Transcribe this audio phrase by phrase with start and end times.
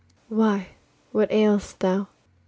[0.29, 0.69] Why,
[1.11, 2.07] what ail'st thou?